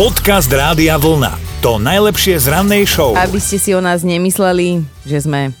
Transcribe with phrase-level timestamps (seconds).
[0.00, 1.60] Podcast Rádia Vlna.
[1.60, 3.12] To najlepšie z rannej show.
[3.12, 5.52] Aby ste si o nás nemysleli, že sme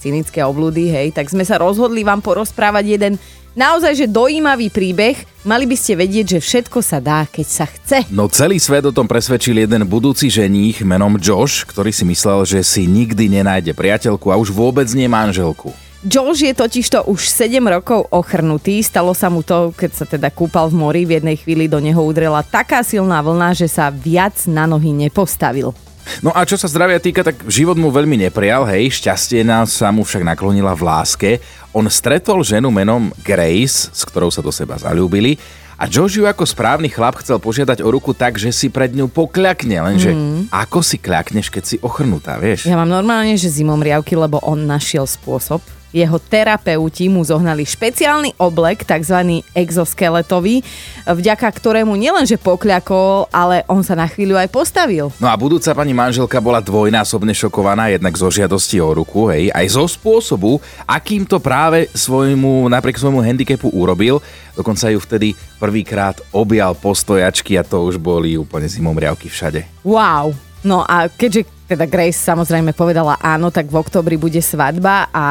[0.00, 3.20] cynické oblúdy, hej, tak sme sa rozhodli vám porozprávať jeden
[3.52, 5.20] naozaj že dojímavý príbeh.
[5.44, 8.08] Mali by ste vedieť, že všetko sa dá, keď sa chce.
[8.08, 12.64] No celý svet o tom presvedčil jeden budúci ženích menom Josh, ktorý si myslel, že
[12.64, 15.68] si nikdy nenájde priateľku a už vôbec nie manželku.
[16.02, 18.82] Josh je totižto už 7 rokov ochrnutý.
[18.82, 21.02] Stalo sa mu to, keď sa teda kúpal v mori.
[21.06, 25.70] V jednej chvíli do neho udrela taká silná vlna, že sa viac na nohy nepostavil.
[26.18, 29.94] No a čo sa zdravia týka, tak život mu veľmi neprial, hej, šťastie nás sa
[29.94, 31.30] mu však naklonila v láske.
[31.70, 35.38] On stretol ženu menom Grace, s ktorou sa do seba zalúbili
[35.82, 39.10] a Josh ju ako správny chlap chcel požiadať o ruku tak, že si pred ňou
[39.10, 40.54] pokľakne, lenže mm.
[40.54, 42.70] ako si kľakneš, keď si ochrnutá, vieš?
[42.70, 45.58] Ja mám normálne, že zimom riavky, lebo on našiel spôsob,
[45.92, 49.44] jeho terapeuti mu zohnali špeciálny oblek, tzv.
[49.52, 50.64] exoskeletový,
[51.04, 55.12] vďaka ktorému nielenže pokľakol, ale on sa na chvíľu aj postavil.
[55.20, 59.66] No a budúca pani manželka bola dvojnásobne šokovaná jednak zo žiadosti o ruku, hej, aj
[59.68, 64.18] zo spôsobu, akým to práve svojmu, napriek svojmu handicapu urobil.
[64.56, 69.64] Dokonca ju vtedy prvýkrát objal postojačky a to už boli úplne zimomriavky všade.
[69.84, 75.24] Wow, No a keďže teda Grace samozrejme povedala áno, tak v oktobri bude svadba a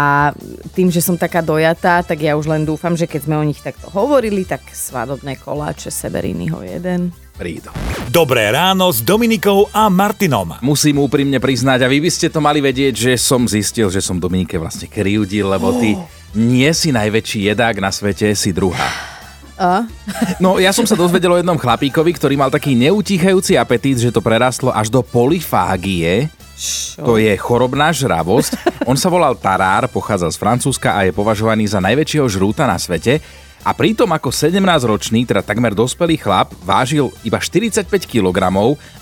[0.73, 3.61] tým, že som taká dojatá, tak ja už len dúfam, že keď sme o nich
[3.61, 7.69] takto hovorili, tak svadobné koláče Severiny ho jeden prídu.
[8.09, 10.57] Dobré ráno s Dominikou a Martinom.
[10.65, 14.17] Musím úprimne priznať, a vy by ste to mali vedieť, že som zistil, že som
[14.17, 15.93] Dominike vlastne kryjudil, lebo ty
[16.33, 19.10] nie si najväčší jedák na svete, si druhá.
[19.61, 19.85] A?
[20.41, 24.17] No ja som sa dozvedel o jednom chlapíkovi, ktorý mal taký neutíchajúci apetít, že to
[24.17, 26.33] prerastlo až do polifágie.
[26.57, 27.05] Čo?
[27.05, 28.57] To je chorobná žravosť.
[28.89, 33.21] On sa volal Tarár, pochádza z Francúzska a je považovaný za najväčšieho žrúta na svete.
[33.61, 38.49] A pritom ako 17-ročný, teda takmer dospelý chlap, vážil iba 45 kg,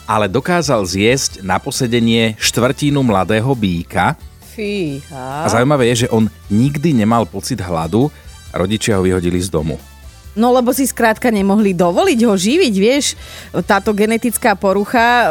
[0.03, 4.19] ale dokázal zjesť na posedenie štvrtinu mladého býka.
[4.51, 5.47] Fíha.
[5.47, 8.11] A zaujímavé je, že on nikdy nemal pocit hladu,
[8.51, 9.79] rodičia ho vyhodili z domu.
[10.39, 13.19] No lebo si skrátka nemohli dovoliť ho živiť, vieš.
[13.67, 15.27] Táto genetická porucha e,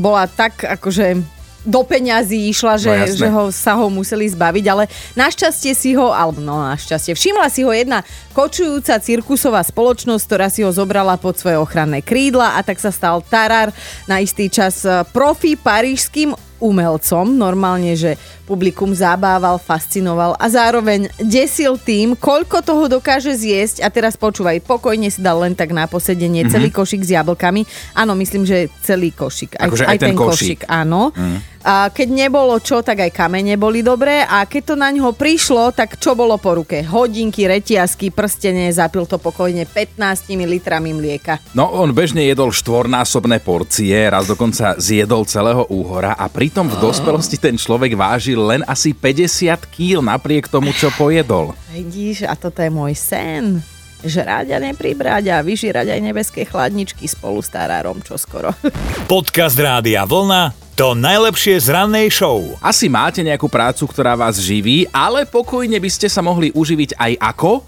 [0.00, 1.36] bola tak akože
[1.66, 3.18] do peňazí išla, že, No jasné.
[3.18, 4.86] že ho, sa ho museli zbaviť, ale
[5.18, 10.62] našťastie si ho, alebo no našťastie, všimla si ho jedna kočujúca cirkusová spoločnosť, ktorá si
[10.62, 13.74] ho zobrala pod svoje ochranné krídla a tak sa stal Tarar
[14.06, 17.36] na istý čas e, profi parížským umelcom.
[17.36, 18.14] Normálne, že
[18.46, 23.82] publikum zabával, fascinoval a zároveň desil tým, koľko toho dokáže zjesť.
[23.82, 26.54] A teraz počúvaj, pokojne si dal len tak na posedenie mm-hmm.
[26.54, 27.66] celý košík s jablkami.
[27.98, 29.58] Áno, myslím, že celý košík.
[29.58, 30.70] Akože aj ten košík.
[30.70, 31.10] áno.
[31.10, 31.56] Mm.
[31.66, 35.74] A keď nebolo čo, tak aj kamene boli dobré a keď to na ňo prišlo,
[35.74, 36.86] tak čo bolo po ruke?
[36.86, 39.98] Hodinky, reťazky, prstenie, zapil to pokojne 15
[40.46, 41.42] litrami mlieka.
[41.58, 47.34] No, on bežne jedol štvornásobné porcie, raz dokonca zjedol celého úhora a pritom v dospelosti
[47.34, 51.56] ten človek vážil len asi 50 kg napriek tomu, čo pojedol.
[51.72, 53.64] Vidíš, a toto je môj sen.
[54.04, 58.52] Žrať a nepribrať a vyžírať aj nebeské chladničky spolu s tarárom čoskoro.
[59.10, 60.52] Podcast Rádia Vlna.
[60.76, 62.44] To najlepšie z rannej show.
[62.60, 67.12] Asi máte nejakú prácu, ktorá vás živí, ale pokojne by ste sa mohli uživiť aj
[67.16, 67.64] ako?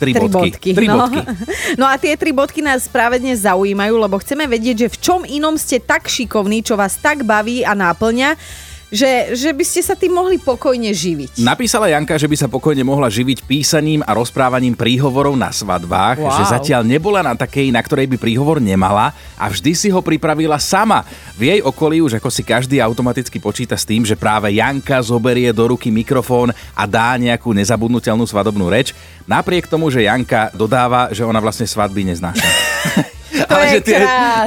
[0.00, 0.48] Tri, Tri bodky.
[0.52, 0.70] bodky.
[0.76, 0.96] Tri no.
[0.96, 1.20] bodky.
[1.80, 5.20] no a tie tri bodky nás práve dnes zaujímajú, lebo chceme vedieť, že v čom
[5.28, 8.36] inom ste tak šikovní, čo vás tak baví a náplňa,
[8.90, 11.38] že, že by ste sa tým mohli pokojne živiť.
[11.40, 16.34] Napísala Janka, že by sa pokojne mohla živiť písaním a rozprávaním príhovorov na svadbách, Wow.
[16.36, 20.58] že zatiaľ nebola na takej, na ktorej by príhovor nemala a vždy si ho pripravila
[20.58, 21.06] sama.
[21.38, 25.54] V jej okolí už ako si každý automaticky počíta s tým, že práve Janka zoberie
[25.54, 28.90] do ruky mikrofón a dá nejakú nezabudnutelnú svadobnú reč,
[29.24, 32.42] napriek tomu, že Janka dodáva, že ona vlastne svadby neznáša.
[33.50, 33.98] To je Ale že tie,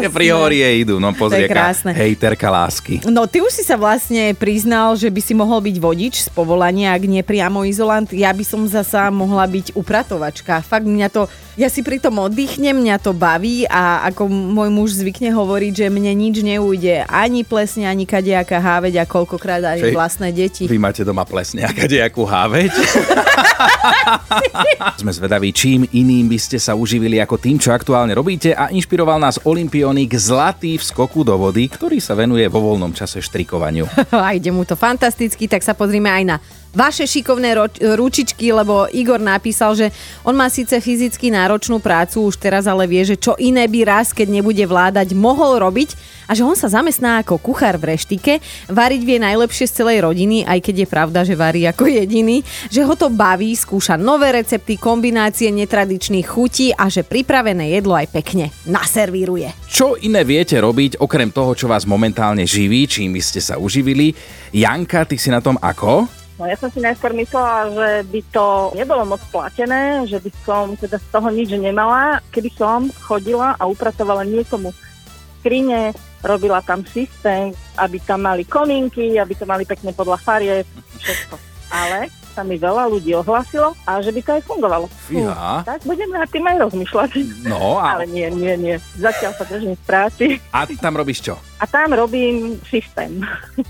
[0.03, 1.51] tie príhovory jej idú, no pozri, je
[1.95, 2.99] hejterka lásky.
[3.07, 6.91] No ty už si sa vlastne priznal, že by si mohol byť vodič z povolania,
[6.91, 8.11] ak nie priamo izolant.
[8.11, 10.59] Ja by som zasa mohla byť upratovačka.
[10.63, 14.89] Fakt mňa to, ja si pri tom oddychnem, mňa to baví a ako môj muž
[15.00, 17.07] zvykne hovoriť, že mne nič neujde.
[17.07, 20.68] Ani plesne, ani kadejaká háveť a koľkokrát aj vlastné deti.
[20.68, 22.74] Vy máte doma plesne a kadejakú háveť?
[25.01, 29.19] Sme zvedaví, čím iným by ste sa uživili ako tým, čo aktuálne robíte a inšpiroval
[29.19, 33.88] nás olimpionik Zlatý v skoku do vody, ktorý sa venuje vo voľnom čase štrikovaniu.
[34.13, 36.38] a ide mu to fantasticky, tak sa pozrime aj na
[36.73, 39.87] vaše šikovné ro- ručičky, lebo Igor napísal, že
[40.25, 44.09] on má síce fyzicky náročnú prácu už teraz, ale vie, že čo iné by raz,
[44.11, 45.93] keď nebude vládať, mohol robiť
[46.25, 48.41] a že on sa zamestná ako kuchár v reštike,
[48.71, 52.41] variť vie najlepšie z celej rodiny, aj keď je pravda, že varí ako jediný,
[52.73, 58.09] že ho to baví, skúša nové recepty, kombinácie netradičných chutí a že pripravené jedlo aj
[58.09, 59.53] pekne naservíruje.
[59.69, 64.15] Čo iné viete robiť, okrem toho, čo vás momentálne živí, čím by ste sa uživili?
[64.55, 66.22] Janka, ty si na tom ako?
[66.44, 70.75] No ja som si najskôr myslela, že by to nebolo moc platené, že by som
[70.75, 74.75] teda z toho nič nemala, keby som chodila a upratovala niekomu
[75.40, 80.68] skrine, robila tam systém, aby tam mali koninky, aby to mali pekne podľa farie,
[81.00, 81.40] všetko.
[81.72, 84.85] Ale sa mi veľa ľudí ohlasilo a že by to aj fungovalo.
[85.06, 85.62] Fíha.
[85.62, 87.12] Tak budem nad tým aj rozmýšľať.
[87.45, 88.75] No a, Ale nie, nie, nie.
[88.97, 91.38] Zatiaľ sa držím v práci a tam robíš čo?
[91.63, 93.24] a tam robím systém.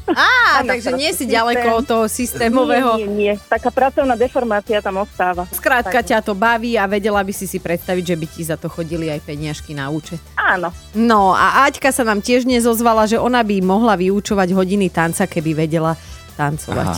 [0.10, 1.38] Á, takže nie si systém.
[1.38, 2.98] ďaleko od toho systémového.
[2.98, 3.34] Nie, nie, nie.
[3.46, 5.46] Taká pracovná deformácia tam ostáva.
[5.54, 6.10] Skrátka Tak.
[6.10, 9.14] ťa to baví a vedela by si si predstaviť, že by ti za to chodili
[9.14, 10.18] aj peniažky na účet.
[10.34, 10.74] Áno.
[10.98, 15.54] No a Aťka sa nám tiež nezozvala, že ona by mohla vyučovať hodiny tanca, keby
[15.54, 15.94] vedela
[16.34, 16.98] tancovať.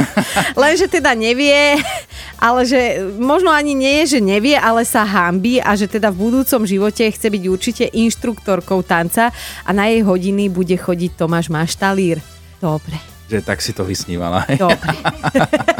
[0.62, 1.76] Lenže teda nevie,
[2.38, 2.78] ale že
[3.14, 7.04] možno ani nie je, že nevie, ale sa hámbi a že teda v budúcom živote
[7.04, 12.22] chce byť určite inštruktorkou tanca a na jej hodiny bude chodiť Tomáš Maštalír.
[12.58, 12.98] Dobre,
[13.28, 14.46] Že tak si to vysnívala.
[14.56, 14.94] dobre.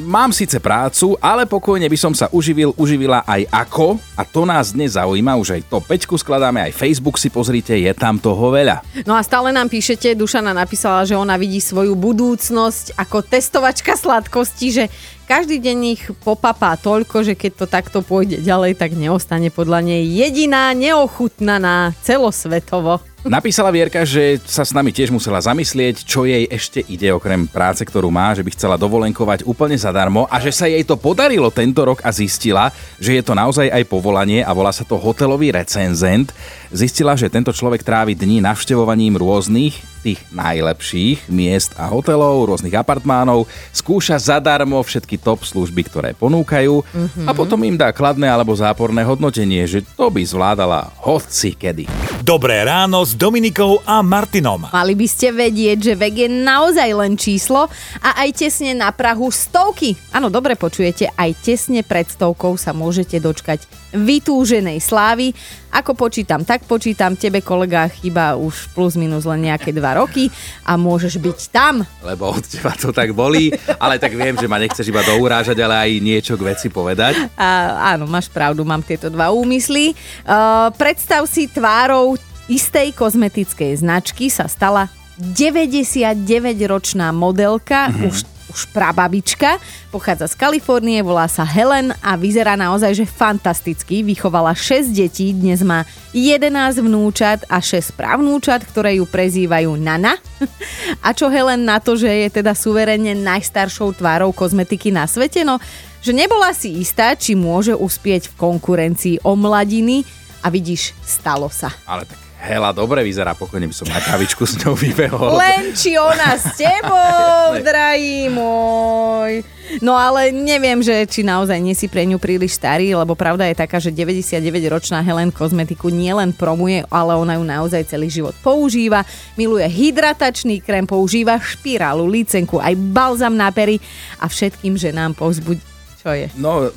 [0.00, 4.00] Mám síce prácu, ale pokojne by som sa uživil, uživila aj ako.
[4.16, 7.92] A to nás dnes zaujíma, už aj to peťku skladáme, aj Facebook si pozrite, je
[7.92, 8.80] tam toho veľa.
[9.04, 14.68] No a stále nám píšete, Dušana napísala, že ona vidí svoju budúcnosť ako testovačka sladkosti,
[14.72, 14.84] že
[15.28, 20.02] každý deň ich popapá toľko, že keď to takto pôjde ďalej, tak neostane podľa nej
[20.02, 23.04] jediná neochutnaná celosvetovo.
[23.20, 27.84] Napísala Vierka, že sa s nami tiež musela zamyslieť, čo jej ešte ide okrem práce,
[27.84, 31.84] ktorú má, že by chcela dovolenkovať úplne zadarmo a že sa jej to podarilo tento
[31.84, 36.32] rok a zistila, že je to naozaj aj povolanie a volá sa to hotelový recenzent.
[36.72, 43.44] Zistila, že tento človek trávi dní navštevovaním rôznych tých najlepších miest a hotelov, rôznych apartmánov,
[43.68, 47.26] skúša zadarmo všetky top služby, ktoré ponúkajú mm-hmm.
[47.28, 52.09] a potom im dá kladné alebo záporné hodnotenie, že to by zvládala hoci kedy.
[52.20, 54.68] Dobré ráno s Dominikou a Martinom.
[54.68, 59.32] Mali by ste vedieť, že vek je naozaj len číslo a aj tesne na Prahu
[59.32, 59.96] stovky.
[60.12, 63.64] Áno, dobre počujete, aj tesne pred stovkou sa môžete dočkať
[63.94, 65.34] vytúženej slávy.
[65.70, 70.26] Ako počítam, tak počítam, tebe kolega chyba už plus minus len nejaké dva roky
[70.66, 71.86] a môžeš byť tam.
[72.02, 75.86] Lebo od teba to tak bolí, ale tak viem, že ma nechceš iba dourážať, ale
[75.86, 77.18] aj niečo k veci povedať.
[77.38, 79.94] A, áno, máš pravdu, mám tieto dva úmysly.
[80.26, 82.18] Uh, predstav si tvárou
[82.50, 84.90] istej kozmetickej značky sa stala
[85.20, 88.08] 99-ročná modelka, mm-hmm.
[88.08, 88.16] už,
[88.50, 89.62] už prababička,
[89.94, 94.02] pochádza z Kalifornie, volá sa Helen a vyzerá naozaj, že fantasticky.
[94.02, 100.18] Vychovala 6 detí, dnes má 11 vnúčat a 6 právnúčat, ktoré ju prezývajú Nana.
[101.06, 105.46] A čo Helen na to, že je teda suverene najstaršou tvárou kozmetiky na svete?
[105.46, 105.62] No,
[106.02, 110.02] že nebola si istá, či môže uspieť v konkurencii o mladiny
[110.42, 111.70] a vidíš, stalo sa.
[111.86, 115.36] Ale tak Hela dobre vyzerá, pokojne by som na kavičku s ňou vybehol.
[115.36, 117.52] Len či ona s tebou,
[117.90, 119.42] drahý môj.
[119.82, 123.58] No ale neviem, že či naozaj nie si pre ňu príliš starý, lebo pravda je
[123.58, 129.02] taká, že 99-ročná Helen kozmetiku nielen promuje, ale ona ju naozaj celý život používa.
[129.34, 133.82] Miluje hydratačný krém, používa špirálu, licenku, aj balzam na pery
[134.22, 135.66] a všetkým ženám povzbudí
[136.00, 136.32] čo je?
[136.38, 136.72] No,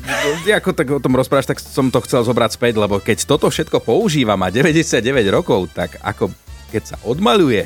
[0.51, 3.79] ako tak o tom rozprávaš, tak som to chcel zobrať späť, lebo keď toto všetko
[3.79, 4.99] používa, má 99
[5.31, 6.27] rokov, tak ako
[6.67, 7.63] keď sa odmaluje.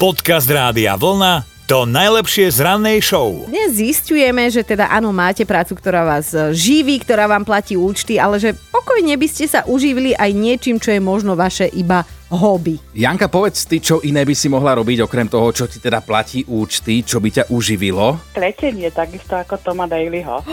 [0.00, 3.48] Podcast Rádia Vlna to najlepšie z rannej show.
[3.48, 8.20] Dnes zistujeme, že teda áno, máte prácu, ktorá vás e, živí, ktorá vám platí účty,
[8.20, 12.76] ale že pokojne by ste sa uživili aj niečím, čo je možno vaše iba hobby.
[12.92, 16.44] Janka, povedz ty, čo iné by si mohla robiť, okrem toho, čo ti teda platí
[16.44, 18.36] účty, čo by ťa uživilo?
[18.36, 20.44] Pletenie, takisto ako Toma Dalyho.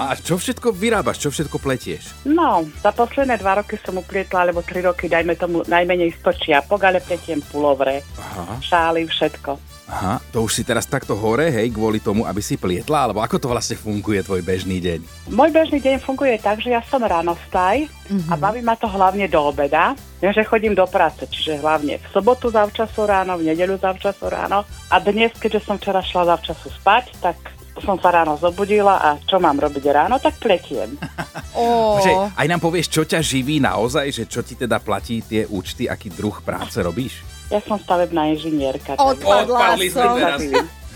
[0.00, 2.24] A čo všetko vyrábaš, čo všetko pletieš?
[2.24, 6.80] No, za posledné dva roky som uplietla, alebo tri roky, dajme tomu najmenej 100 čiapok,
[6.80, 8.56] ale pletiem pulovre, Aha.
[8.64, 9.69] šály, všetko.
[9.90, 13.42] Aha, to už si teraz takto hore, hej, kvôli tomu, aby si plietla, alebo ako
[13.42, 15.28] to vlastne funguje tvoj bežný deň?
[15.34, 17.90] Môj bežný deň funguje tak, že ja som ráno vstaj
[18.30, 22.54] a baví ma to hlavne do obeda, že chodím do práce, čiže hlavne v sobotu
[22.54, 24.62] zavčasu ráno, v nedeľu zavčasu ráno.
[24.94, 27.36] A dnes, keďže som včera šla zavčasu spať, tak
[27.82, 30.94] som sa ráno zobudila a čo mám robiť ráno, tak pletiem.
[31.58, 35.50] Ó, Že aj nám povieš, čo ťa živí naozaj, že čo ti teda platí tie
[35.50, 37.39] účty, aký druh práce robíš?
[37.50, 38.94] Ja som stavebná inžinierka.
[38.94, 40.14] Odpadla Odpadli som.
[40.14, 40.38] teraz.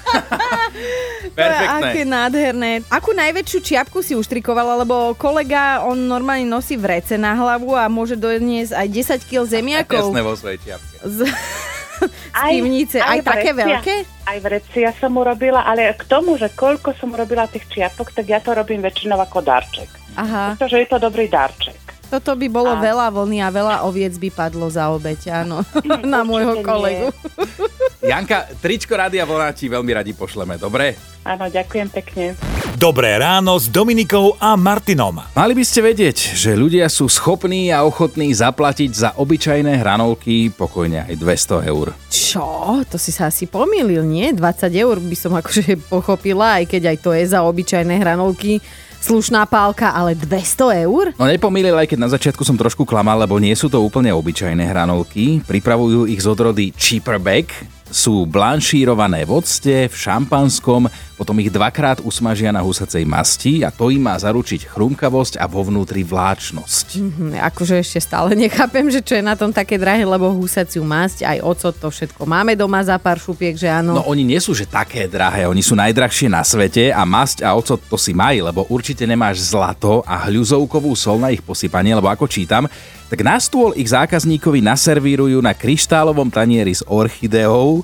[1.38, 1.90] Perfektné.
[1.90, 2.70] Aké nádherné.
[2.86, 7.90] Akú najväčšiu čiapku si už trikovala, lebo kolega, on normálne nosí vrece na hlavu a
[7.90, 8.86] môže doniesť aj
[9.18, 10.14] 10 kg zemiakov.
[10.14, 10.94] Jasné vo svojej čiapke.
[11.02, 12.96] Z, z pivnice.
[13.02, 13.82] Aj, také vrecia.
[13.82, 13.96] veľké?
[14.24, 18.38] Aj vrecia som urobila, ale k tomu, že koľko som urobila tých čiapok, tak ja
[18.38, 19.90] to robím väčšinou ako darček.
[20.14, 20.54] Aha.
[20.54, 21.83] Pretože je to dobrý darček.
[22.14, 25.66] Toto by bolo A- veľa vlny a veľa oviec by padlo za obeť, áno.
[26.06, 27.10] Na môjho kolegu.
[28.14, 30.94] Janka, tričko Rádia Vlna ti veľmi radi pošleme, dobre?
[31.26, 32.38] Áno, ďakujem pekne.
[32.78, 35.26] Dobré ráno s Dominikou a Martinom.
[35.34, 41.10] Mali by ste vedieť, že ľudia sú schopní a ochotní zaplatiť za obyčajné hranolky pokojne
[41.10, 41.96] aj 200 eur.
[42.12, 42.78] Čo?
[42.86, 44.30] To si sa asi pomýlil, nie?
[44.30, 48.62] 20 eur by som akože pochopila, aj keď aj to je za obyčajné hranolky.
[49.04, 51.12] Slušná pálka, ale 200 eur?
[51.20, 54.64] No nepomýlil, aj keď na začiatku som trošku klamal, lebo nie sú to úplne obyčajné
[54.64, 55.44] hranolky.
[55.44, 57.52] Pripravujú ich z odrody Cheaperback,
[57.94, 63.94] sú blanšírované v octe, v šampanskom, potom ich dvakrát usmažia na husacej masti a to
[63.94, 66.86] im má zaručiť chrumkavosť a vo vnútri vláčnosť.
[66.98, 71.22] Hm, akože ešte stále nechápem, že čo je na tom také drahé, lebo husaciu masť,
[71.22, 73.94] aj ocot, to všetko máme doma za pár šupiek, že áno.
[73.94, 77.54] No oni nie sú že také drahé, oni sú najdrahšie na svete a masť a
[77.54, 82.10] ocot to si maj, lebo určite nemáš zlato a hľuzovkovú sol na ich posypanie, lebo
[82.10, 82.66] ako čítam,
[83.14, 87.83] tak na stôl ich zákazníkovi naservírujú na kryštálovom tanieri s orchideou,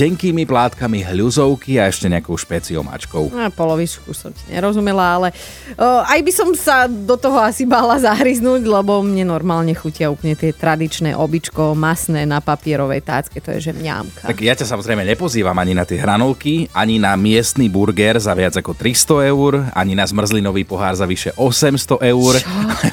[0.00, 3.36] tenkými plátkami hľuzovky a ešte nejakou špeciomačkou.
[3.36, 5.28] No, polovičku som ti nerozumela, ale
[5.76, 10.32] o, aj by som sa do toho asi bála zahryznúť, lebo mne normálne chutia úplne
[10.32, 14.24] tie tradičné običko, masné na papierovej tácke, to je že mňamka.
[14.24, 18.56] Tak ja ťa samozrejme nepozývam ani na tie hranolky, ani na miestny burger za viac
[18.56, 22.40] ako 300 eur, ani na zmrzlinový pohár za vyše 800 eur.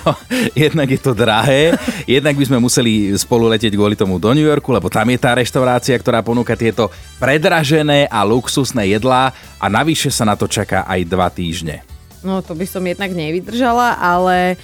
[0.68, 1.72] jednak je to drahé,
[2.04, 5.32] jednak by sme museli spolu letieť kvôli tomu do New Yorku, lebo tam je tá
[5.32, 11.02] reštaurácia, ktorá ponúka tieto predražené a luxusné jedlá a navyše sa na to čaká aj
[11.10, 11.82] dva týždne.
[12.22, 14.58] No to by som jednak nevydržala, ale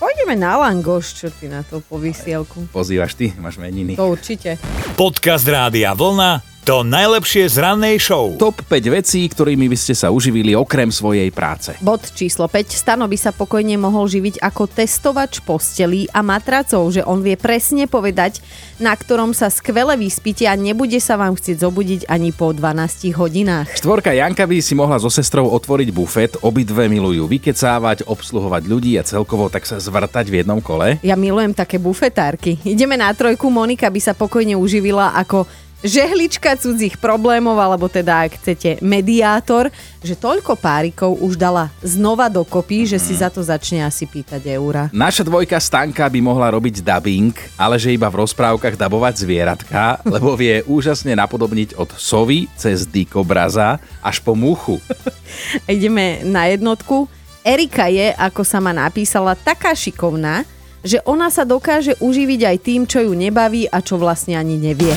[0.00, 2.68] pôjdeme na langoš, čo ty na to po vysielku.
[2.72, 3.96] Pozývaš ty, máš meniny.
[3.96, 4.56] To určite.
[4.96, 8.40] Podcast Rádia Vlna to najlepšie z rannej show.
[8.40, 11.76] Top 5 vecí, ktorými by ste sa uživili okrem svojej práce.
[11.84, 12.72] Bod číslo 5.
[12.72, 17.84] Stano by sa pokojne mohol živiť ako testovač postelí a matracov, že on vie presne
[17.84, 18.40] povedať,
[18.80, 23.68] na ktorom sa skvele vyspíte a nebude sa vám chcieť zobudiť ani po 12 hodinách.
[23.76, 29.04] Štvorka Janka by si mohla so sestrou otvoriť bufet, obidve milujú vykecávať, obsluhovať ľudí a
[29.04, 30.96] celkovo tak sa zvrtať v jednom kole.
[31.04, 32.56] Ja milujem také bufetárky.
[32.64, 33.52] Ideme na trojku.
[33.52, 35.44] Monika by sa pokojne uživila ako
[35.84, 39.68] žehlička cudzích problémov, alebo teda, ak chcete, mediátor,
[40.00, 44.88] že toľko párikov už dala znova dokopy, že si za to začne asi pýtať eura.
[44.96, 50.32] Naša dvojka Stanka by mohla robiť dubbing, ale že iba v rozprávkach dabovať zvieratka, lebo
[50.32, 54.80] vie úžasne napodobniť od sovy cez dikobraza až po muchu.
[55.68, 57.06] Ideme na jednotku.
[57.44, 60.48] Erika je, ako sama napísala, taká šikovná,
[60.80, 64.96] že ona sa dokáže uživiť aj tým, čo ju nebaví a čo vlastne ani nevie.